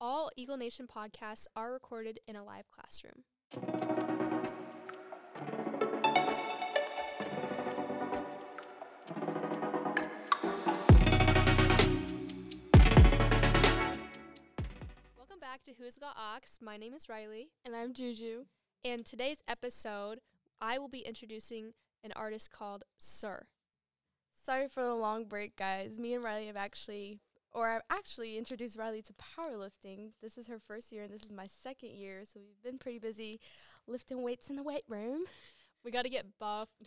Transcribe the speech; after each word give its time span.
All 0.00 0.30
Eagle 0.36 0.56
Nation 0.56 0.86
podcasts 0.86 1.46
are 1.56 1.72
recorded 1.72 2.20
in 2.26 2.36
a 2.36 2.44
live 2.44 2.70
classroom. 2.70 3.24
Welcome 15.16 15.40
back 15.40 15.62
to 15.64 15.72
Who's 15.78 15.96
Got 15.98 16.16
Aux. 16.16 16.40
My 16.64 16.76
name 16.76 16.94
is 16.94 17.08
Riley, 17.08 17.48
And 17.64 17.74
I'm 17.76 17.92
Juju. 17.92 18.44
and 18.84 19.04
today's 19.04 19.38
episode, 19.46 20.20
I 20.60 20.78
will 20.78 20.88
be 20.88 21.00
introducing 21.00 21.72
an 22.02 22.12
artist 22.16 22.50
called 22.50 22.84
Sir. 22.96 23.46
Sorry 24.34 24.68
for 24.68 24.82
the 24.82 24.94
long 24.94 25.24
break, 25.26 25.56
guys. 25.56 25.98
Me 25.98 26.14
and 26.14 26.24
Riley 26.24 26.46
have 26.46 26.56
actually, 26.56 27.20
or 27.52 27.68
I've 27.68 27.82
actually 27.90 28.36
introduced 28.36 28.76
Riley 28.78 29.02
to 29.02 29.12
powerlifting. 29.14 30.10
This 30.22 30.36
is 30.38 30.46
her 30.48 30.58
first 30.58 30.92
year, 30.92 31.02
and 31.04 31.12
this 31.12 31.22
is 31.22 31.30
my 31.30 31.46
second 31.46 31.90
year, 31.90 32.24
so 32.24 32.40
we've 32.40 32.62
been 32.62 32.78
pretty 32.78 32.98
busy 32.98 33.40
lifting 33.86 34.22
weights 34.22 34.50
in 34.50 34.56
the 34.56 34.62
weight 34.62 34.84
room. 34.88 35.24
We 35.84 35.90
got 35.90 36.02
to 36.02 36.10
get 36.10 36.38
buff. 36.38 36.68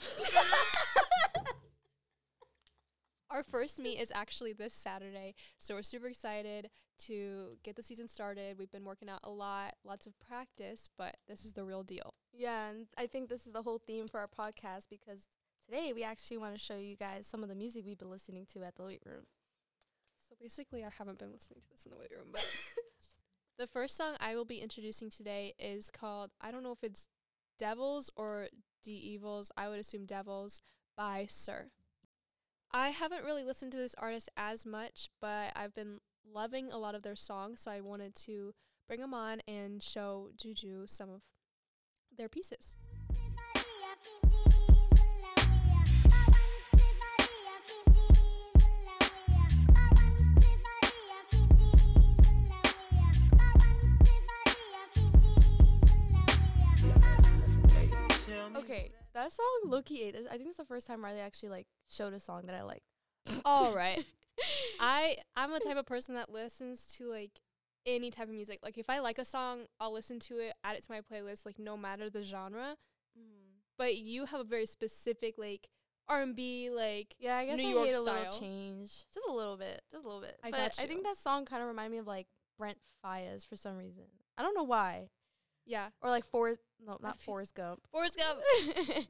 Our 3.31 3.43
first 3.43 3.79
meet 3.79 3.97
is 3.97 4.11
actually 4.13 4.52
this 4.52 4.73
Saturday, 4.73 5.35
so 5.57 5.75
we're 5.75 5.83
super 5.83 6.07
excited 6.07 6.69
to 7.05 7.57
get 7.63 7.77
the 7.77 7.83
season 7.83 8.09
started. 8.09 8.57
We've 8.59 8.71
been 8.71 8.83
working 8.83 9.09
out 9.09 9.21
a 9.23 9.30
lot, 9.30 9.75
lots 9.85 10.05
of 10.05 10.19
practice, 10.19 10.89
but 10.97 11.16
this 11.30 11.45
is 11.45 11.53
the 11.53 11.63
real 11.63 11.83
deal. 11.83 12.13
Yeah, 12.33 12.69
and 12.69 12.88
I 12.97 13.07
think 13.07 13.30
this 13.30 13.47
is 13.47 13.53
the 13.53 13.63
whole 13.63 13.80
theme 13.80 14.07
for 14.07 14.19
our 14.19 14.27
podcast 14.27 14.88
because 14.89 15.27
today 15.66 15.93
we 15.93 16.03
actually 16.03 16.38
want 16.38 16.53
to 16.53 16.59
show 16.59 16.75
you 16.75 16.97
guys 16.97 17.25
some 17.25 17.41
of 17.41 17.47
the 17.49 17.55
music 17.55 17.85
we've 17.85 17.97
been 17.97 18.09
listening 18.09 18.45
to 18.53 18.63
at 18.63 18.75
the 18.75 18.83
weight 18.83 19.02
room. 19.05 19.23
Basically, 20.41 20.84
I 20.84 20.90
haven't 20.98 21.20
been 21.20 21.31
listening 21.31 21.62
to 21.62 21.70
this 21.70 21.86
in 21.86 21.91
the 21.91 21.98
weight 21.98 22.09
room, 22.12 22.30
but 22.31 22.48
the 23.59 23.68
first 23.68 23.95
song 23.95 24.16
I 24.20 24.36
will 24.36 24.45
be 24.45 24.58
introducing 24.58 25.12
today 25.12 25.54
is 25.59 25.91
called 25.91 26.31
I 26.42 26.50
don't 26.50 26.64
know 26.64 26.72
if 26.72 26.83
it's 26.83 27.09
Devils 27.59 28.09
or 28.16 28.48
D 28.83 28.92
Evils. 28.92 29.52
I 29.56 29.70
would 29.70 29.80
assume 29.80 30.06
Devils 30.06 30.61
by 30.98 31.28
Sir. 31.30 31.67
I 32.72 32.89
haven't 32.89 33.23
really 33.23 33.44
listened 33.44 33.72
to 33.73 33.78
this 33.78 33.94
artist 34.00 34.30
as 34.36 34.66
much, 34.66 35.09
but 35.20 35.52
I've 35.56 35.75
been 35.75 36.00
loving 36.33 36.72
a 36.72 36.78
lot 36.78 36.95
of 36.95 37.03
their 37.03 37.16
songs, 37.16 37.61
so 37.61 37.72
I 37.72 37.81
wanted 37.81 38.16
to 38.16 38.53
bring 38.88 39.02
them 39.02 39.14
on 39.14 39.42
and 39.48 39.83
show 39.83 40.30
Juju 40.38 40.88
some 40.88 41.09
of 41.09 41.22
their 42.17 42.30
pieces. 42.30 42.76
That 59.22 59.31
song 59.31 59.45
Loki 59.66 60.02
ate. 60.02 60.16
I 60.31 60.36
think 60.38 60.50
it's 60.50 60.58
the 60.58 60.66
first 60.66 60.88
time 60.88 61.03
Riley 61.03 61.19
actually 61.19 61.50
like 61.50 61.67
showed 61.88 62.14
a 62.14 62.19
song 62.19 62.47
that 62.47 62.55
I 62.55 62.64
like. 62.64 62.81
All 63.45 63.75
right. 63.75 64.03
I 64.80 65.17
I'm 65.36 65.53
a 65.53 65.59
type 65.59 65.77
of 65.77 65.86
person 65.86 66.16
that 66.16 66.31
listens 66.31 66.88
to 66.97 67.05
like 67.05 67.30
any 67.86 68.09
type 68.09 68.30
of 68.30 68.33
music. 68.33 68.61
Like 68.64 68.80
if 68.80 68.89
I 68.89 68.97
like 68.97 69.19
a 69.19 69.25
song, 69.25 69.66
I'll 69.80 69.94
listen 69.94 70.19
to 70.22 70.39
it, 70.39 70.55
add 70.64 70.75
it 70.75 70.83
to 70.88 70.92
my 70.92 71.02
playlist, 71.02 71.45
like 71.45 71.59
no 71.59 71.77
matter 71.77 72.09
the 72.09 72.23
genre. 72.23 72.77
Mm-hmm. 73.16 73.58
But 73.77 73.97
you 73.97 74.25
have 74.25 74.39
a 74.39 74.44
very 74.44 74.66
specific 74.66 75.36
like 75.38 75.67
R 76.09 76.23
and 76.23 76.36
B, 76.36 76.72
like 76.72 77.14
Yeah, 77.19 77.38
I 77.38 77.45
guess 77.45 77.59
New 77.59 77.67
I 77.67 77.72
York 77.73 77.86
hate 77.86 77.95
a 77.97 78.02
little 78.02 78.39
change, 78.39 78.89
just 79.14 79.27
a 79.30 79.31
little 79.31 79.55
bit, 79.55 79.83
just 79.92 80.03
a 80.03 80.08
little 80.08 80.23
bit. 80.23 80.36
I 80.44 80.49
but 80.49 80.80
I 80.81 80.88
think 80.88 81.03
that 81.03 81.17
song 81.17 81.45
kind 81.45 81.61
of 81.61 81.67
reminded 81.67 81.92
me 81.92 81.99
of 81.99 82.08
like 82.08 82.25
Brent 82.58 82.80
Faiyaz 83.05 83.47
for 83.47 83.55
some 83.55 83.77
reason. 83.77 84.05
I 84.36 84.42
don't 84.42 84.55
know 84.55 84.64
why, 84.64 85.09
yeah. 85.67 85.89
or 86.02 86.09
like 86.09 86.25
Forrest. 86.25 86.64
No, 86.85 86.97
not 87.01 87.19
Forrest 87.19 87.55
Gump. 87.55 87.81
Forrest 87.91 88.17
Gump. 88.17 88.39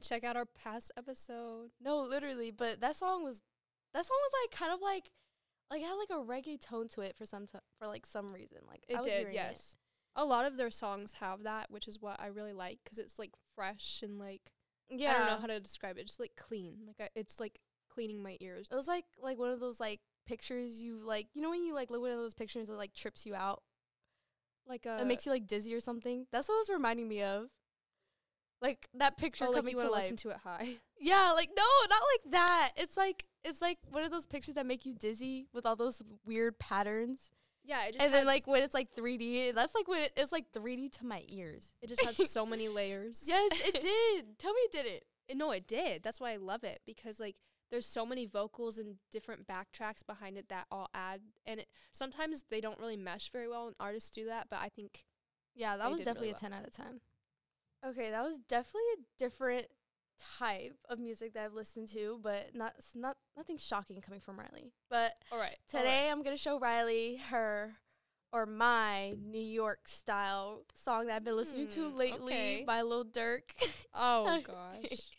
Check 0.00 0.24
out 0.24 0.36
our 0.36 0.44
past 0.46 0.92
episode. 0.96 1.70
no, 1.80 2.02
literally. 2.02 2.50
But 2.50 2.80
that 2.80 2.96
song 2.96 3.24
was, 3.24 3.40
that 3.94 4.06
song 4.06 4.16
was 4.20 4.32
like 4.42 4.58
kind 4.58 4.72
of 4.72 4.80
like, 4.80 5.10
like 5.70 5.80
it 5.80 5.86
had 5.86 5.94
like 5.94 6.10
a 6.10 6.22
reggae 6.22 6.60
tone 6.60 6.88
to 6.90 7.00
it 7.00 7.16
for 7.16 7.24
some 7.24 7.46
t- 7.46 7.58
for 7.78 7.86
like 7.86 8.04
some 8.04 8.32
reason. 8.32 8.58
Like 8.68 8.84
I 8.90 8.94
It 8.94 8.98
was 8.98 9.06
did, 9.06 9.26
yes. 9.32 9.76
A 10.14 10.24
lot 10.24 10.44
of 10.44 10.56
their 10.58 10.70
songs 10.70 11.14
have 11.14 11.44
that, 11.44 11.70
which 11.70 11.88
is 11.88 11.98
what 12.00 12.20
I 12.20 12.26
really 12.26 12.52
like 12.52 12.80
because 12.84 12.98
it's 12.98 13.18
like 13.18 13.30
fresh 13.54 14.00
and 14.02 14.18
like 14.18 14.52
Yeah, 14.90 15.12
I 15.14 15.18
don't 15.18 15.26
know 15.28 15.40
how 15.40 15.46
to 15.46 15.60
describe 15.60 15.96
it. 15.96 16.06
Just 16.06 16.20
like 16.20 16.36
clean, 16.36 16.80
like 16.86 17.00
I, 17.00 17.08
it's 17.18 17.40
like 17.40 17.60
cleaning 17.88 18.22
my 18.22 18.36
ears. 18.40 18.68
It 18.70 18.74
was 18.74 18.86
like 18.86 19.06
like 19.22 19.38
one 19.38 19.50
of 19.50 19.60
those 19.60 19.80
like 19.80 20.00
pictures 20.26 20.82
you 20.82 20.98
like. 20.98 21.28
You 21.32 21.40
know 21.40 21.48
when 21.50 21.64
you 21.64 21.72
like 21.74 21.90
look 21.90 22.00
at 22.00 22.02
one 22.02 22.10
of 22.10 22.18
those 22.18 22.34
pictures 22.34 22.68
that 22.68 22.76
like 22.76 22.92
trips 22.92 23.24
you 23.24 23.34
out. 23.34 23.62
Like 24.66 24.84
a 24.84 25.00
it 25.00 25.06
makes 25.06 25.26
uh 25.26 25.30
you 25.30 25.34
like 25.34 25.46
dizzy 25.46 25.74
or 25.74 25.80
something. 25.80 26.26
That's 26.30 26.48
what 26.48 26.56
it 26.56 26.68
was 26.68 26.76
reminding 26.76 27.08
me 27.08 27.22
of. 27.22 27.48
Like 28.62 28.88
that 28.94 29.18
picture 29.18 29.44
oh, 29.44 29.50
like 29.50 29.56
coming 29.56 29.76
to 29.76 29.90
life. 29.90 30.02
listen 30.02 30.16
to 30.18 30.30
it 30.30 30.36
high. 30.36 30.76
Yeah, 31.00 31.32
like 31.32 31.50
no, 31.56 31.64
not 31.90 32.02
like 32.14 32.32
that. 32.32 32.70
It's 32.76 32.96
like 32.96 33.26
it's 33.42 33.60
like 33.60 33.78
one 33.90 34.04
of 34.04 34.12
those 34.12 34.24
pictures 34.24 34.54
that 34.54 34.66
make 34.66 34.86
you 34.86 34.94
dizzy 34.94 35.48
with 35.52 35.66
all 35.66 35.74
those 35.74 36.00
weird 36.24 36.60
patterns. 36.60 37.32
Yeah, 37.64 37.84
it 37.86 37.94
just 37.94 38.04
And 38.04 38.14
then 38.14 38.24
like 38.24 38.46
when 38.46 38.62
it's 38.62 38.72
like 38.72 38.94
3D, 38.94 39.52
that's 39.52 39.74
like 39.74 39.88
when 39.88 40.02
it, 40.02 40.12
it's 40.16 40.30
like 40.30 40.46
3D 40.52 40.92
to 40.98 41.06
my 41.06 41.24
ears. 41.28 41.74
It 41.82 41.88
just 41.88 42.04
has 42.04 42.30
so 42.30 42.46
many 42.46 42.68
layers. 42.80 43.24
Yes, 43.26 43.50
it 43.64 43.80
did. 43.80 44.38
Tell 44.38 44.52
me 44.52 44.60
it 44.60 44.72
didn't. 44.72 45.38
No, 45.38 45.50
it 45.50 45.66
did. 45.66 46.04
That's 46.04 46.20
why 46.20 46.32
I 46.32 46.36
love 46.36 46.62
it 46.62 46.80
because 46.86 47.18
like 47.18 47.36
there's 47.72 47.86
so 47.86 48.06
many 48.06 48.26
vocals 48.26 48.78
and 48.78 48.96
different 49.10 49.48
backtracks 49.48 50.06
behind 50.06 50.38
it 50.38 50.48
that 50.50 50.66
all 50.70 50.88
add 50.94 51.20
and 51.46 51.60
it 51.60 51.68
sometimes 51.90 52.44
they 52.50 52.60
don't 52.60 52.78
really 52.78 52.98
mesh 52.98 53.30
very 53.30 53.48
well 53.48 53.66
and 53.66 53.74
artists 53.80 54.10
do 54.10 54.26
that, 54.26 54.46
but 54.50 54.60
I 54.60 54.68
think 54.68 55.04
Yeah, 55.56 55.76
that 55.76 55.90
was 55.90 55.98
definitely 56.00 56.28
really 56.28 56.36
a 56.36 56.40
10 56.40 56.52
out 56.52 56.66
of 56.66 56.72
10. 56.72 57.00
Okay, 57.86 58.10
that 58.10 58.22
was 58.22 58.38
definitely 58.48 58.80
a 58.98 59.18
different 59.18 59.66
type 60.38 60.76
of 60.88 60.98
music 60.98 61.34
that 61.34 61.44
I've 61.44 61.54
listened 61.54 61.88
to, 61.88 62.18
but 62.22 62.54
not 62.54 62.74
not 62.94 63.16
nothing 63.36 63.58
shocking 63.58 64.00
coming 64.00 64.20
from 64.20 64.38
Riley. 64.38 64.72
But 64.88 65.14
all 65.30 65.38
right. 65.38 65.56
Today 65.68 66.08
I'm 66.10 66.22
gonna 66.22 66.36
show 66.36 66.58
Riley 66.58 67.16
her 67.30 67.74
or 68.32 68.46
my 68.46 69.14
New 69.22 69.40
York 69.40 69.88
style 69.88 70.62
song 70.74 71.06
that 71.06 71.16
I've 71.16 71.24
been 71.24 71.36
listening 71.36 71.68
to 71.68 71.90
Hmm, 71.90 71.96
lately 71.96 72.32
okay. 72.32 72.64
by 72.66 72.82
Lil 72.82 73.04
Durk. 73.04 73.42
Oh 73.94 74.40
gosh. 74.46 75.10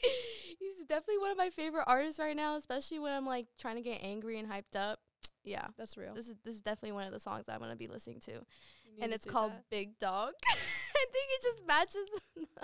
He's 0.60 0.80
definitely 0.88 1.20
one 1.20 1.32
of 1.32 1.38
my 1.38 1.50
favorite 1.50 1.84
artists 1.86 2.20
right 2.20 2.36
now, 2.36 2.56
especially 2.56 3.00
when 3.00 3.12
I'm 3.12 3.26
like 3.26 3.48
trying 3.60 3.76
to 3.76 3.82
get 3.82 4.00
angry 4.02 4.40
and 4.40 4.50
hyped 4.50 4.76
up. 4.76 5.00
Yeah. 5.44 5.68
That's 5.78 5.98
real. 5.98 6.14
This 6.14 6.30
is 6.30 6.36
this 6.44 6.56
is 6.56 6.62
definitely 6.62 6.94
one 6.94 7.06
of 7.06 7.12
the 7.12 7.20
songs 7.20 7.46
that 7.46 7.54
I'm 7.54 7.60
gonna 7.60 7.76
be 7.76 7.88
listening 7.88 8.22
to. 8.22 8.46
You 8.94 9.00
need 9.00 9.06
And 9.06 9.14
it's 9.14 9.26
called 9.26 9.52
that. 9.52 9.70
Big 9.72 9.98
Dog. 9.98 10.34
I 10.96 11.06
think 11.12 11.26
it 11.30 11.42
just 11.42 11.68
matches 11.68 12.08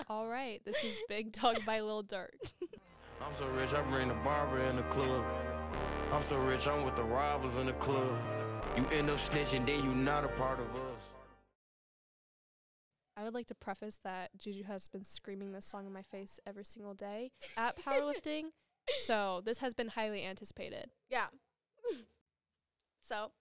All 0.08 0.28
right. 0.28 0.60
This 0.64 0.82
is 0.84 0.96
Big 1.08 1.32
Dog 1.32 1.58
by 1.66 1.80
Lil 1.80 2.04
Durk. 2.04 2.28
I'm 3.20 3.34
so 3.34 3.46
rich, 3.48 3.74
I 3.74 3.82
bring 3.82 4.08
the 4.08 4.14
barber 4.14 4.58
in 4.60 4.76
the 4.76 4.82
club. 4.82 5.24
I'm 6.12 6.22
so 6.22 6.38
rich, 6.38 6.66
I'm 6.66 6.84
with 6.84 6.96
the 6.96 7.02
robbers 7.02 7.56
in 7.56 7.66
the 7.66 7.74
club. 7.74 8.18
You 8.76 8.86
end 8.92 9.10
up 9.10 9.16
snitching, 9.16 9.66
then 9.66 9.84
you're 9.84 9.94
not 9.94 10.24
a 10.24 10.28
part 10.28 10.58
of 10.58 10.66
us. 10.74 11.10
I 13.16 13.24
would 13.24 13.34
like 13.34 13.46
to 13.48 13.54
preface 13.54 14.00
that 14.04 14.30
Juju 14.38 14.62
has 14.64 14.88
been 14.88 15.04
screaming 15.04 15.52
this 15.52 15.66
song 15.66 15.86
in 15.86 15.92
my 15.92 16.02
face 16.02 16.40
every 16.46 16.64
single 16.64 16.94
day 16.94 17.32
at 17.56 17.76
powerlifting. 17.76 18.44
so 19.04 19.42
this 19.44 19.58
has 19.58 19.74
been 19.74 19.88
highly 19.88 20.24
anticipated. 20.24 20.86
Yeah. 21.10 21.26
so, 23.02 23.32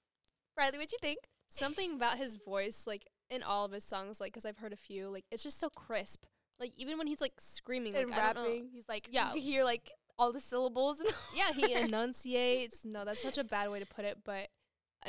Riley, 0.57 0.77
what 0.77 0.89
do 0.89 0.95
you 0.95 0.99
think? 1.01 1.19
Something 1.49 1.93
about 1.95 2.17
his 2.17 2.37
voice, 2.37 2.85
like 2.87 3.05
in 3.29 3.43
all 3.43 3.65
of 3.65 3.71
his 3.71 3.83
songs, 3.83 4.19
like 4.21 4.31
because 4.33 4.45
I've 4.45 4.57
heard 4.57 4.73
a 4.73 4.77
few, 4.77 5.09
like 5.09 5.25
it's 5.31 5.43
just 5.43 5.59
so 5.59 5.69
crisp. 5.69 6.25
Like 6.59 6.73
even 6.77 6.97
when 6.97 7.07
he's 7.07 7.21
like 7.21 7.33
screaming, 7.39 7.93
like 7.93 8.03
and 8.03 8.13
I 8.13 8.33
don't 8.33 8.35
know. 8.35 8.49
rapping. 8.49 8.69
He's 8.73 8.87
like, 8.89 9.07
Yeah. 9.11 9.27
you 9.29 9.33
can 9.35 9.41
hear 9.41 9.63
like 9.63 9.91
all 10.17 10.31
the 10.31 10.39
syllables. 10.39 10.99
And 10.99 11.09
Yeah, 11.35 11.51
he 11.55 11.73
enunciates. 11.73 12.83
No, 12.85 13.05
that's 13.05 13.21
such 13.21 13.37
a 13.37 13.43
bad 13.43 13.69
way 13.71 13.79
to 13.79 13.85
put 13.85 14.05
it, 14.05 14.19
but 14.25 14.49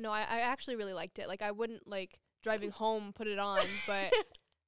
no, 0.00 0.10
I, 0.12 0.20
I 0.20 0.40
actually 0.40 0.76
really 0.76 0.92
liked 0.92 1.18
it. 1.18 1.28
Like 1.28 1.42
I 1.42 1.50
wouldn't 1.50 1.86
like 1.88 2.18
driving 2.42 2.70
home 2.70 3.12
put 3.14 3.26
it 3.26 3.38
on, 3.38 3.60
but 3.86 4.12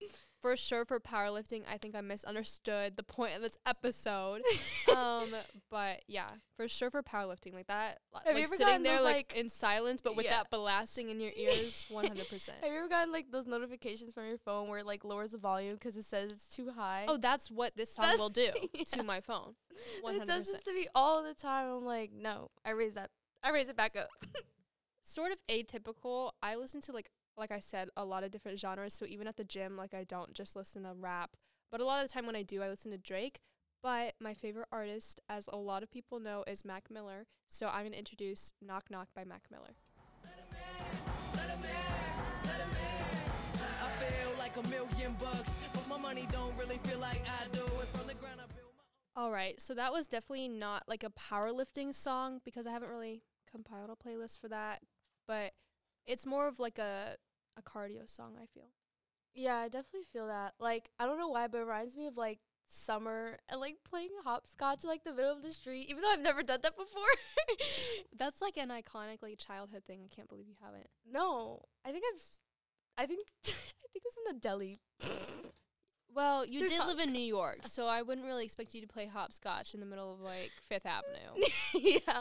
for 0.43 0.57
sure 0.57 0.85
for 0.85 1.01
powerlifting, 1.01 1.63
I 1.73 1.79
think 1.79 1.95
I 1.95 2.01
misunderstood 2.01 2.97
the 2.97 3.03
point 3.05 3.35
of 3.37 3.41
this 3.43 3.57
episode. 3.65 4.43
um, 4.97 5.35
but 5.71 6.03
yeah, 6.09 6.29
for 6.57 6.69
sure 6.69 6.91
for 6.91 7.03
powerlifting, 7.03 7.55
like 7.55 7.69
that, 7.69 8.01
Have 8.27 8.35
you 8.37 8.43
like 8.43 8.45
ever 8.45 8.57
sitting 8.57 8.83
there 8.83 9.01
like, 9.01 9.33
like- 9.33 9.37
in 9.37 9.49
silence, 9.49 10.01
but 10.03 10.17
with 10.17 10.27
Yeah. 10.27 10.39
that 10.39 10.51
blasting 10.51 11.09
in 11.11 11.21
your 11.21 11.31
ears, 11.37 11.87
one 11.91 12.07
hundred 12.07 12.29
percent. 12.29 12.59
Have 12.63 12.71
you 12.73 12.79
ever 12.79 12.89
gotten 12.89 13.13
like 13.13 13.31
those 13.31 13.47
notifications 13.47 14.13
from 14.13 14.27
your 14.27 14.39
phone 14.39 14.69
where 14.69 14.81
it 14.81 14.87
like 14.87 15.05
lowers 15.05 15.31
the 15.31 15.39
volume 15.39 15.75
because 15.75 15.97
it 15.97 16.05
says 16.05 16.33
it's 16.33 16.49
too 16.49 16.71
high? 16.77 17.05
Oh, 17.09 17.17
that's 17.17 17.51
what 17.51 17.77
this 17.77 17.95
song 17.95 18.03
That's- 18.03 18.19
will 18.21 18.29
do 18.29 18.51
yeah. 18.75 18.83
to 18.93 19.03
my 19.03 19.21
phone. 19.21 19.55
One 20.03 20.17
it 20.17 20.19
hundred 20.19 20.33
does 20.39 20.53
this 20.53 20.63
to 20.65 20.75
me 20.75 20.89
all 20.95 21.23
the 21.23 21.35
time. 21.35 21.71
I'm 21.73 21.85
like, 21.85 22.11
no, 22.13 22.51
I 22.65 22.71
raise 22.71 22.95
that. 22.95 23.11
I 23.45 23.51
raise 23.51 23.69
it 23.69 23.77
back 23.77 23.97
up. 23.97 24.09
Sort 25.05 25.33
of 25.33 25.39
atypical. 25.49 26.33
I 26.43 26.57
listen 26.57 26.81
to 26.83 26.93
like 26.93 27.11
like 27.37 27.51
I 27.51 27.61
said, 27.61 27.89
a 27.97 28.05
lot 28.05 28.25
of 28.25 28.31
different 28.31 28.59
genres. 28.59 28.95
So 28.95 29.07
even 29.07 29.27
at 29.27 29.37
the 29.37 29.45
gym, 29.45 29.77
like 29.77 29.95
I 29.95 30.05
don't 30.05 30.33
just 30.35 30.57
listen 30.57 30.83
to 30.85 30.93
rap. 30.95 31.37
But 31.71 31.81
a 31.81 31.85
lot 31.85 32.03
of 32.03 32.09
the 32.09 32.13
time 32.13 32.27
when 32.27 32.37
I 32.37 32.43
do, 32.43 32.63
I 32.63 32.69
listen 32.69 32.91
to 32.91 32.99
Drake. 32.99 33.41
But 33.83 34.15
my 34.21 34.35
favorite 34.35 34.69
artist, 34.71 35.21
as 35.29 35.49
a 35.53 35.57
lot 35.57 35.83
of 35.83 35.91
people 35.91 36.21
know, 36.21 36.45
is 36.47 36.65
Mac 36.65 36.91
Miller. 36.91 37.27
So 37.49 37.69
I'm 37.69 37.85
gonna 37.85 37.97
introduce 37.97 38.53
Knock 38.61 38.91
Knock 38.91 39.09
by 39.15 39.25
Mac 39.25 39.43
Miller. 39.51 39.75
a 44.57 44.69
million 44.69 45.15
bucks. 45.19 45.51
But 45.73 45.89
my 45.89 45.99
money 45.99 46.27
don't 46.31 46.57
really 46.59 46.79
feel 46.85 46.99
like 46.99 47.23
I 47.27 47.47
do. 47.53 47.63
And 47.63 47.89
from 47.89 48.07
the 48.07 48.15
ground 48.15 48.41
I 48.41 48.47
build 48.55 48.73
my 48.77 49.23
All 49.23 49.31
right, 49.31 49.61
so 49.61 49.75
that 49.75 49.93
was 49.93 50.09
definitely 50.09 50.49
not 50.49 50.85
like 50.89 51.05
a 51.05 51.11
powerlifting 51.11 51.95
song 51.95 52.41
because 52.45 52.67
I 52.67 52.73
haven't 52.73 52.91
really 52.91 53.23
compiled 53.51 53.91
a 53.91 54.09
playlist 54.09 54.41
for 54.41 54.49
that, 54.49 54.81
but 55.27 55.53
it's 56.07 56.27
more 56.27 56.49
of 56.49 56.59
like 56.59 56.79
a 56.79 57.17
a 57.57 57.63
cardio 57.63 58.09
song. 58.09 58.35
I 58.41 58.47
feel. 58.47 58.71
Yeah, 59.35 59.57
I 59.57 59.69
definitely 59.69 60.07
feel 60.13 60.27
that. 60.27 60.55
Like, 60.61 60.91
I 60.99 61.07
don't 61.07 61.19
know 61.19 61.29
why, 61.29 61.49
but 61.49 61.59
it 61.59 61.65
reminds 61.65 61.97
me 61.97 62.07
of 62.07 62.17
like 62.19 62.41
summer 62.67 63.39
and 63.49 63.61
like 63.61 63.77
playing 63.89 64.11
hopscotch 64.25 64.85
in 64.85 64.91
like 64.91 65.05
the 65.05 65.15
middle 65.15 65.33
of 65.33 65.43
the 65.43 65.53
street, 65.53 65.89
even 65.89 66.03
though 66.03 66.11
I've 66.11 66.21
never 66.21 66.43
done 66.43 66.61
that 66.63 66.77
before. 66.77 67.03
That's 68.17 68.43
like 68.43 68.57
an 68.57 68.69
iconic 68.69 69.23
like 69.23 69.39
childhood 69.39 69.85
thing. 69.87 70.01
I 70.05 70.15
can't 70.15 70.29
believe 70.29 70.49
you 70.49 70.57
haven't. 70.63 70.89
no, 71.11 71.63
I 71.85 71.93
think 71.93 72.05
I've, 72.15 73.05
I 73.05 73.07
think, 73.07 73.27
I 73.47 73.51
think 73.93 73.97
it 73.97 74.03
was 74.05 74.17
in 74.27 74.35
the 74.35 74.41
deli. 74.41 74.81
Well, 76.15 76.45
you 76.45 76.61
There's 76.61 76.73
did 76.73 76.87
live 76.87 76.99
in. 76.99 77.13
New 77.13 77.21
York, 77.21 77.61
so 77.65 77.87
I 77.87 78.03
wouldn't 78.03 78.27
really 78.27 78.45
expect 78.45 78.75
you 78.75 78.83
to 78.83 78.87
play 78.87 79.07
hopscotch 79.07 79.73
in 79.75 79.81
the 79.81 79.87
middle 79.87 80.13
of 80.13 80.21
like 80.21 80.51
Fifth 80.69 80.87
Avenue. 80.87 81.47
yeah, 81.75 82.21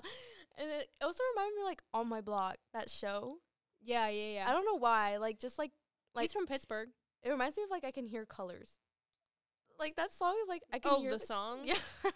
and 0.57 0.69
it 0.69 0.89
also 1.01 1.23
reminded 1.35 1.55
me 1.57 1.63
like 1.63 1.81
on 1.93 2.07
my 2.07 2.21
block 2.21 2.57
that 2.73 2.89
show. 2.89 3.37
Yeah, 3.83 4.07
yeah, 4.09 4.33
yeah. 4.33 4.45
I 4.49 4.51
don't 4.51 4.65
know 4.65 4.77
why, 4.77 5.17
like 5.17 5.39
just 5.39 5.57
like 5.57 5.71
like 6.15 6.23
He's 6.23 6.33
from 6.33 6.45
Pittsburgh. 6.47 6.89
it 7.23 7.29
reminds 7.29 7.57
me 7.57 7.63
of 7.63 7.69
like 7.69 7.83
I 7.83 7.91
can 7.91 8.05
hear 8.05 8.25
colors. 8.25 8.77
Like 9.79 9.95
that 9.95 10.11
song 10.11 10.35
is 10.43 10.47
like 10.47 10.61
I 10.71 10.77
can 10.79 10.91
Oh, 10.95 11.01
hear 11.01 11.11
the 11.11 11.19
song. 11.19 11.61
Yeah. 11.63 11.73
That's 12.03 12.15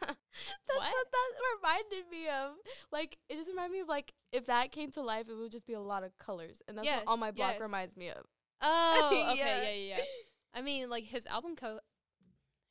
what? 0.75 0.93
that 1.11 1.31
reminded 1.57 2.11
me 2.11 2.27
of. 2.27 2.51
Like 2.91 3.17
it 3.29 3.35
just 3.37 3.49
reminded 3.49 3.71
me 3.73 3.79
of 3.79 3.87
like 3.87 4.13
if 4.31 4.45
that 4.47 4.71
came 4.71 4.91
to 4.91 5.01
life 5.01 5.27
it 5.29 5.33
would 5.33 5.51
just 5.51 5.65
be 5.65 5.73
a 5.73 5.79
lot 5.81 6.03
of 6.03 6.15
colors. 6.19 6.61
And 6.67 6.77
that's 6.77 6.87
what 6.87 7.03
on 7.07 7.17
Yes, 7.17 7.19
my 7.19 7.31
block 7.31 7.53
yes. 7.53 7.61
reminds 7.61 7.97
me 7.97 8.09
of. 8.09 8.23
Oh, 8.61 9.09
okay, 9.31 9.37
Yeah. 9.39 9.45
yeah, 9.63 9.69
yeah, 9.71 9.95
yeah. 9.97 10.03
I 10.53 10.61
mean, 10.61 10.89
like 10.89 11.05
his 11.05 11.25
album 11.25 11.55
cover, 11.55 11.79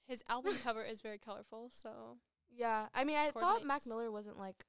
his 0.06 0.22
album 0.28 0.54
cover 0.62 0.82
is 0.82 1.00
very 1.00 1.18
colorful. 1.18 1.70
So 1.72 2.18
Yeah. 2.54 2.86
I 2.94 3.02
mean 3.04 3.16
I 3.16 3.30
thought 3.32 3.64
Mac 3.64 3.86
Miller 3.86 4.12
wasn't 4.12 4.38
like 4.38 4.64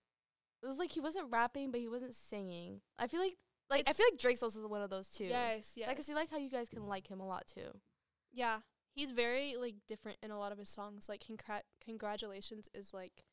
it 0.63 0.66
was 0.66 0.77
like 0.80 0.92
he 0.92 1.01
wasn't 1.01 1.31
rapping 1.31 1.69
but 1.72 1.80
he 1.81 1.88
wasn't 1.88 2.16
singing. 2.16 2.81
I 2.98 3.06
feel 3.07 3.19
like 3.19 3.36
like 3.70 3.84
I 3.88 3.94
feel 3.94 4.06
like 4.12 4.20
Drake's 4.20 4.44
also 4.44 4.68
one 4.68 4.82
of 4.82 4.90
those 4.90 5.10
too. 5.10 5.26
yes, 5.26 5.72
So 5.74 5.82
yes. 5.82 5.90
I 5.90 5.94
can 5.94 6.04
see 6.04 6.14
like 6.14 6.30
how 6.32 6.38
you 6.38 6.50
guys 6.50 6.70
can 6.70 6.86
like 6.88 7.08
him 7.08 7.20
a 7.20 7.28
lot 7.28 7.46
too. 7.48 7.80
yeah, 8.34 8.60
he's 8.94 9.12
very 9.12 9.56
like 9.58 9.76
different 9.88 10.18
in 10.22 10.32
a 10.32 10.40
lot 10.40 10.52
of 10.52 10.58
his 10.58 10.70
songs. 10.70 11.08
Like 11.10 11.24
congrat 11.26 11.64
congratulations 11.84 12.70
is 12.74 12.94
like 12.94 13.24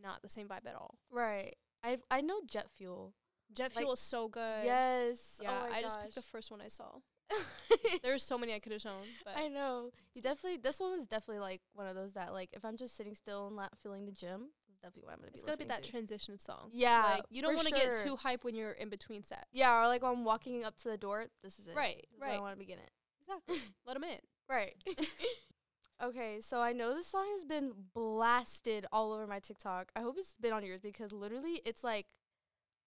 not 0.00 0.22
the 0.22 0.28
same 0.28 0.48
vibe 0.48 0.66
at 0.66 0.74
all. 0.74 0.98
Right. 1.10 1.56
I 1.82 1.98
I 2.10 2.20
know 2.20 2.40
Jet 2.46 2.68
Fuel. 2.76 3.14
Jet 3.52 3.74
Like, 3.74 3.82
Fuel 3.82 3.92
is 3.94 4.00
so 4.00 4.28
good. 4.28 4.64
Yes. 4.64 5.40
Oh 5.40 5.44
yeah, 5.44 5.62
oh 5.68 5.72
I 5.72 5.82
just 5.82 6.00
picked 6.00 6.14
the 6.14 6.22
first 6.22 6.50
one 6.50 6.60
I 6.60 6.68
saw. 6.68 7.00
there 7.70 7.98
There's 8.02 8.22
so 8.22 8.36
many 8.38 8.54
I 8.54 8.58
could 8.58 8.72
have 8.72 8.82
shown, 8.82 9.02
but 9.24 9.36
I 9.36 9.48
know. 9.48 9.90
You 10.14 10.22
definitely 10.22 10.58
this 10.58 10.80
one 10.80 10.90
was 10.98 11.06
definitely 11.06 11.40
like 11.40 11.60
one 11.74 11.86
of 11.86 11.94
those 11.94 12.12
that 12.12 12.32
like 12.32 12.50
if 12.52 12.64
I'm 12.64 12.76
just 12.76 12.96
sitting 12.96 13.14
still 13.14 13.48
and 13.48 13.56
not 13.56 13.72
feeling 13.82 14.04
the 14.06 14.12
gym, 14.12 14.50
definitely 14.82 15.04
what 15.04 15.12
I'm 15.14 15.18
gonna 15.20 15.30
be 15.30 15.34
it's 15.34 15.44
gotta 15.44 15.58
be 15.58 15.64
that 15.64 15.82
to. 15.84 15.90
transition 15.90 16.38
song. 16.38 16.70
Yeah, 16.72 17.14
like 17.14 17.24
you 17.30 17.42
don't 17.42 17.54
want 17.54 17.68
to 17.68 17.76
sure. 17.76 17.98
get 17.98 18.06
too 18.06 18.16
hype 18.16 18.44
when 18.44 18.54
you're 18.54 18.72
in 18.72 18.88
between 18.88 19.22
sets. 19.22 19.46
Yeah, 19.52 19.80
or 19.80 19.86
like 19.86 20.02
when 20.02 20.12
I'm 20.12 20.24
walking 20.24 20.64
up 20.64 20.76
to 20.78 20.88
the 20.88 20.98
door, 20.98 21.26
this 21.42 21.58
is 21.58 21.68
it. 21.68 21.76
Right, 21.76 21.96
This 21.96 22.14
is 22.14 22.20
where 22.20 22.30
I 22.30 22.40
want 22.40 22.54
to 22.54 22.58
begin 22.58 22.78
it. 22.78 22.90
exactly. 23.22 23.68
Let 23.86 23.94
them 23.94 24.04
in. 24.04 24.18
Right. 24.48 24.74
okay, 26.02 26.40
so 26.40 26.60
I 26.60 26.72
know 26.72 26.94
this 26.94 27.06
song 27.06 27.26
has 27.34 27.44
been 27.44 27.72
blasted 27.94 28.86
all 28.92 29.12
over 29.12 29.26
my 29.26 29.38
TikTok. 29.38 29.92
I 29.96 30.00
hope 30.00 30.16
it's 30.18 30.34
been 30.40 30.52
on 30.52 30.64
yours 30.64 30.80
because 30.82 31.12
literally 31.12 31.62
it's 31.64 31.84
like 31.84 32.06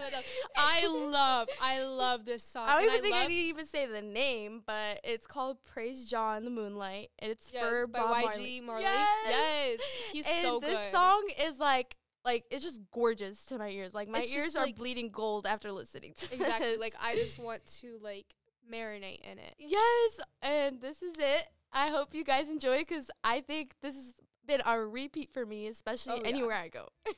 I 0.57 0.87
love, 0.87 1.47
I 1.61 1.83
love 1.83 2.25
this 2.25 2.43
song. 2.43 2.67
I 2.67 2.81
don't 2.81 2.89
even 2.89 3.01
think 3.01 3.15
I 3.15 3.27
need 3.27 3.35
to 3.43 3.47
even 3.49 3.65
say 3.65 3.85
the 3.85 4.01
name, 4.01 4.63
but 4.65 4.99
it's 5.03 5.27
called 5.27 5.57
Praise 5.63 6.05
Jah 6.05 6.35
in 6.37 6.45
the 6.45 6.51
Moonlight, 6.51 7.09
and 7.19 7.31
it's 7.31 7.51
yes, 7.53 7.63
for 7.63 7.87
by 7.87 7.99
Bob 7.99 8.15
YG 8.33 8.63
Marley. 8.63 8.83
Yes, 8.83 9.07
Yes, 9.29 9.79
he's 10.11 10.27
and 10.27 10.41
so 10.41 10.59
good. 10.59 10.69
this 10.71 10.91
song 10.91 11.27
is 11.43 11.59
like, 11.59 11.95
like 12.23 12.45
it's 12.49 12.63
just 12.63 12.81
gorgeous 12.91 13.45
to 13.45 13.57
my 13.57 13.69
ears. 13.69 13.93
Like 13.93 14.07
my 14.09 14.19
It's 14.19 14.35
ears 14.35 14.55
are 14.55 14.65
like- 14.65 14.75
bleeding 14.77 15.09
gold 15.09 15.45
after 15.45 15.71
listening 15.71 16.13
to 16.17 16.25
it. 16.25 16.33
exactly. 16.41 16.67
this. 16.69 16.79
Like 16.79 16.95
I 17.01 17.15
just 17.15 17.37
want 17.39 17.65
to 17.81 17.99
like 18.01 18.25
marinate 18.71 19.21
in 19.21 19.37
it. 19.37 19.55
yes, 19.59 20.19
and 20.41 20.81
this 20.81 21.01
is 21.01 21.15
it. 21.19 21.43
I 21.71 21.89
hope 21.89 22.13
you 22.15 22.23
guys 22.23 22.49
enjoy 22.49 22.79
because 22.79 23.11
I 23.23 23.41
think 23.41 23.73
this 23.81 23.95
has 23.95 24.13
been 24.47 24.61
a 24.65 24.79
repeat 24.79 25.31
for 25.33 25.45
me, 25.45 25.67
especially 25.67 26.13
Oh, 26.13 26.21
yeah. 26.21 26.27
anywhere 26.29 26.55
I 26.57 26.67
go. 26.69 26.87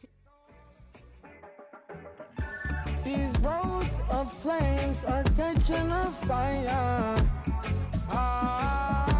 These 3.03 3.37
roads 3.39 4.01
of 4.11 4.31
flames 4.31 5.03
are 5.05 5.23
catching 5.35 5.89
a 5.91 6.03
fire. 6.27 7.17
Ah. 8.09 9.13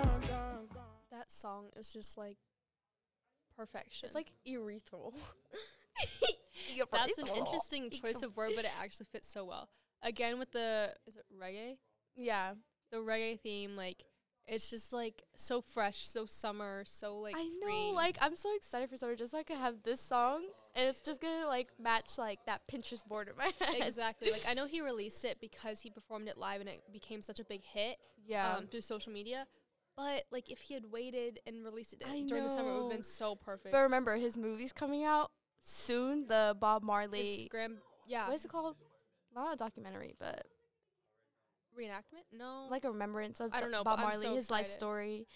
Oh. 0.00 1.04
That 1.10 1.30
song 1.30 1.66
is 1.76 1.92
just 1.92 2.16
like 2.18 2.36
perfection. 3.56 4.06
It's 4.06 4.14
like 4.14 4.30
urethral. 4.46 5.12
that's 6.92 7.18
an 7.18 7.28
interesting 7.36 7.90
choice 8.02 8.22
of 8.22 8.36
word, 8.36 8.52
but 8.56 8.64
it 8.64 8.70
actually 8.80 9.06
fits 9.12 9.30
so 9.32 9.44
well. 9.44 9.68
Again 10.02 10.38
with 10.38 10.52
the 10.52 10.94
is 11.06 11.16
it 11.16 11.24
reggae? 11.40 11.76
Yeah, 12.16 12.54
The 12.92 12.98
reggae 12.98 13.40
theme, 13.40 13.76
like 13.76 14.04
it's 14.46 14.70
just 14.70 14.92
like 14.92 15.22
so 15.36 15.60
fresh, 15.60 16.06
so 16.06 16.24
summer, 16.24 16.82
so 16.86 17.16
like 17.16 17.34
I 17.36 17.44
know. 17.60 17.92
Like 17.94 18.16
I'm 18.20 18.34
so 18.34 18.54
excited 18.56 18.88
for 18.88 18.96
summer, 18.96 19.14
just 19.14 19.32
like 19.32 19.50
I 19.50 19.54
have 19.54 19.82
this 19.82 20.00
song, 20.00 20.42
and 20.74 20.86
it's 20.88 21.00
just 21.00 21.20
gonna 21.20 21.46
like 21.46 21.68
match 21.80 22.16
like 22.16 22.38
that 22.46 22.62
Pinterest 22.72 23.04
board 23.06 23.28
in 23.28 23.36
my 23.36 23.52
head. 23.60 23.86
exactly. 23.86 24.30
Like 24.30 24.44
I 24.48 24.54
know 24.54 24.66
he 24.66 24.80
released 24.80 25.24
it 25.24 25.38
because 25.40 25.80
he 25.80 25.90
performed 25.90 26.28
it 26.28 26.38
live 26.38 26.60
and 26.60 26.68
it 26.68 26.82
became 26.92 27.20
such 27.22 27.40
a 27.40 27.44
big 27.44 27.62
hit 27.64 27.98
Yeah. 28.26 28.54
um, 28.56 28.66
through 28.68 28.80
social 28.82 29.12
media. 29.12 29.46
But 29.96 30.24
like 30.30 30.50
if 30.50 30.60
he 30.60 30.74
had 30.74 30.92
waited 30.92 31.40
and 31.46 31.64
released 31.64 31.92
it 31.92 32.04
I 32.08 32.22
during 32.22 32.44
the 32.44 32.50
summer, 32.50 32.70
it 32.70 32.74
would 32.74 32.82
have 32.84 32.90
been 32.92 33.02
so 33.02 33.34
perfect. 33.34 33.72
but 33.72 33.80
remember, 33.82 34.16
his 34.16 34.36
movie's 34.36 34.72
coming 34.72 35.04
out 35.04 35.30
soon. 35.68 36.26
The 36.26 36.56
Bob 36.58 36.82
Marley. 36.82 37.48
gram- 37.50 37.78
yeah, 38.06 38.26
What 38.26 38.34
is 38.36 38.44
it 38.44 38.48
called? 38.48 38.76
Not 39.34 39.52
a 39.54 39.56
documentary, 39.56 40.14
but 40.18 40.46
reenactment? 41.78 42.24
No, 42.32 42.66
like 42.70 42.84
a 42.84 42.90
remembrance 42.90 43.40
of 43.40 43.52
I 43.52 43.60
don't 43.60 43.70
know, 43.70 43.84
Bob 43.84 44.00
Marley, 44.00 44.26
so 44.26 44.34
his 44.34 44.50
life 44.50 44.66
story. 44.66 45.26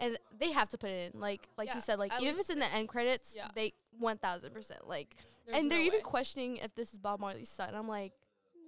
And 0.00 0.18
they 0.36 0.50
have 0.50 0.68
to 0.70 0.78
put 0.78 0.90
it 0.90 1.14
in, 1.14 1.20
like 1.20 1.46
like 1.56 1.68
Yeah, 1.68 1.76
you 1.76 1.80
said, 1.80 1.98
like 2.00 2.12
even 2.20 2.34
if 2.34 2.40
it's 2.40 2.50
in 2.50 2.58
the 2.58 2.72
end 2.72 2.88
credits, 2.88 3.34
yeah. 3.36 3.48
they 3.54 3.74
one 3.98 4.18
thousand 4.18 4.52
percent 4.52 4.88
like. 4.88 5.14
There's 5.46 5.58
and 5.58 5.70
they're 5.70 5.78
no 5.78 5.84
even 5.84 5.98
way. 5.98 6.02
questioning 6.02 6.56
if 6.56 6.74
this 6.74 6.92
is 6.92 6.98
Bob 6.98 7.20
Marley's 7.20 7.50
son. 7.50 7.74
I'm 7.74 7.86
like, 7.86 8.12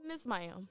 Miss 0.07 0.25
Mayum, 0.27 0.69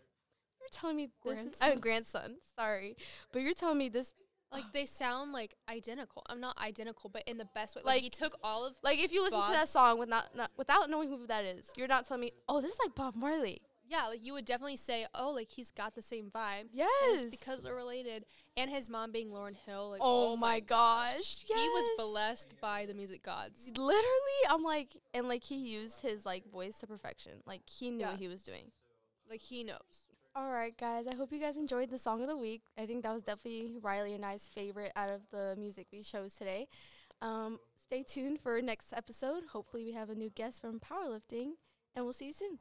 you're 0.61 0.69
telling 0.71 0.95
me 0.95 1.09
this 1.25 1.39
is 1.39 1.41
Grandson. 1.41 1.67
I 1.67 1.71
mean, 1.71 1.79
grandson. 1.79 2.35
Sorry, 2.55 2.95
but 3.33 3.41
you're 3.41 3.53
telling 3.55 3.79
me 3.79 3.89
this 3.89 4.13
like 4.55 4.73
they 4.73 4.85
sound 4.85 5.31
like 5.31 5.55
identical. 5.69 6.23
I'm 6.29 6.39
not 6.39 6.57
identical, 6.59 7.09
but 7.09 7.23
in 7.27 7.37
the 7.37 7.45
best 7.53 7.75
way. 7.75 7.81
Like, 7.85 7.95
Like- 7.95 8.03
he 8.03 8.09
took 8.09 8.35
all 8.43 8.65
of 8.65 8.75
Like 8.83 8.99
if 8.99 9.11
you 9.11 9.23
listen 9.23 9.41
to 9.41 9.51
that 9.51 9.69
song 9.69 9.99
without 9.99 10.35
not, 10.35 10.51
without 10.57 10.89
knowing 10.89 11.09
who 11.09 11.25
that 11.27 11.45
is, 11.45 11.71
you're 11.77 11.87
not 11.87 12.05
telling 12.07 12.21
me, 12.21 12.31
oh, 12.49 12.61
this 12.61 12.71
is 12.73 12.79
like 12.83 12.95
Bob 12.95 13.15
Marley. 13.15 13.61
yeah, 13.87 14.07
like 14.07 14.25
you 14.25 14.33
would 14.33 14.45
definitely 14.45 14.77
say, 14.77 15.05
oh, 15.13 15.29
like 15.29 15.49
he's 15.51 15.69
got 15.71 15.93
the 15.93 16.01
same 16.01 16.31
vibe. 16.31 16.65
Yes, 16.73 17.25
because 17.25 17.63
they're 17.63 17.75
related, 17.75 18.25
and 18.57 18.69
his 18.71 18.89
mom 18.89 19.11
being 19.11 19.29
Lauryn 19.29 19.55
Hill. 19.55 19.91
Like, 19.91 20.01
oh, 20.03 20.31
oh 20.31 20.35
my 20.35 20.59
gosh, 20.59 21.35
Yes, 21.47 21.59
he 21.59 21.69
was 21.69 21.87
blessed 21.97 22.55
by 22.59 22.85
the 22.87 22.95
music 22.95 23.21
gods. 23.21 23.71
Literally, 23.77 24.41
I'm 24.49 24.63
like, 24.63 24.97
and 25.13 25.27
like 25.27 25.43
he 25.43 25.57
used 25.57 26.01
his 26.01 26.25
like 26.25 26.49
voice 26.51 26.79
to 26.79 26.87
perfection. 26.87 27.33
Like 27.45 27.61
he 27.69 27.91
knew 27.91 27.99
Yeah. 28.05 28.11
what 28.11 28.19
he 28.19 28.27
was 28.27 28.41
doing. 28.41 28.71
Like 29.29 29.41
he 29.41 29.63
knows. 29.63 29.79
All 30.37 30.51
right, 30.51 30.75
guys. 30.77 31.07
I 31.07 31.15
hope 31.15 31.31
you 31.31 31.39
guys 31.39 31.55
enjoyed 31.55 31.89
the 31.89 31.97
song 31.97 32.21
of 32.21 32.27
the 32.27 32.35
week. 32.35 32.61
I 32.77 32.85
think 32.85 33.03
that 33.03 33.13
was 33.13 33.23
definitely 33.23 33.77
Riley 33.81 34.15
and 34.15 34.25
I's 34.25 34.49
favorite 34.53 34.91
out 34.93 35.07
of 35.07 35.21
the 35.31 35.55
music 35.57 35.87
we 35.93 36.03
chose 36.03 36.33
today. 36.33 36.67
Um, 37.21 37.57
stay 37.81 38.03
tuned 38.03 38.41
for 38.41 38.61
next 38.61 38.91
episode. 38.91 39.43
Hopefully, 39.53 39.85
we 39.85 39.93
have 39.93 40.09
a 40.09 40.15
new 40.15 40.29
guest 40.29 40.59
from 40.59 40.81
powerlifting, 40.81 41.51
and 41.95 42.03
we'll 42.03 42.11
see 42.11 42.25
you 42.25 42.33
soon. 42.33 42.59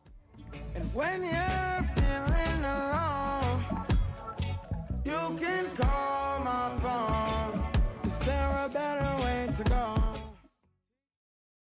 And 0.76 0.84
when 0.94 1.24
you're 1.24 1.82
feeling 1.96 2.64
alone, 2.64 3.64
you 5.04 5.36
can 5.44 5.66
call 5.74 6.44
my 6.44 6.70
phone. 6.78 7.60
Is 8.04 8.20
there 8.20 8.66
a 8.66 8.68
better 8.68 9.24
way 9.24 9.48
to 9.56 9.63